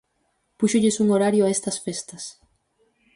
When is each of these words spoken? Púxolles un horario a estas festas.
Púxolles 0.57 0.97
un 1.03 1.07
horario 1.15 1.43
a 1.45 1.51
estas 1.55 1.77
festas. 1.85 2.23